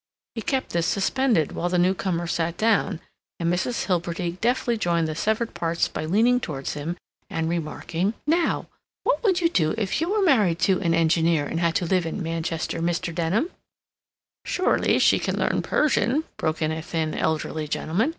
He 0.33 0.41
kept 0.41 0.71
this 0.71 0.87
suspended 0.87 1.51
while 1.51 1.69
the 1.69 1.77
newcomer 1.77 2.25
sat 2.25 2.57
down, 2.57 2.99
and 3.39 3.53
Mrs. 3.53 3.85
Hilbery 3.85 4.31
deftly 4.41 4.75
joined 4.75 5.07
the 5.07 5.13
severed 5.13 5.53
parts 5.53 5.87
by 5.87 6.05
leaning 6.05 6.39
towards 6.39 6.73
him 6.73 6.97
and 7.29 7.47
remarking: 7.47 8.15
"Now, 8.25 8.65
what 9.03 9.21
would 9.21 9.41
you 9.41 9.47
do 9.47 9.75
if 9.77 10.01
you 10.01 10.09
were 10.09 10.23
married 10.23 10.57
to 10.61 10.79
an 10.81 10.95
engineer, 10.95 11.45
and 11.45 11.59
had 11.59 11.75
to 11.75 11.85
live 11.85 12.07
in 12.07 12.23
Manchester, 12.23 12.79
Mr. 12.81 13.13
Denham?" 13.13 13.51
"Surely 14.43 14.97
she 14.97 15.19
could 15.19 15.37
learn 15.37 15.61
Persian," 15.61 16.23
broke 16.35 16.63
in 16.63 16.71
a 16.71 16.81
thin, 16.81 17.13
elderly 17.13 17.67
gentleman. 17.67 18.09